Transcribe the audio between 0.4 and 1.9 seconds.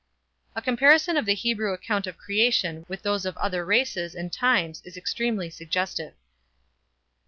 A comparison of the Hebrew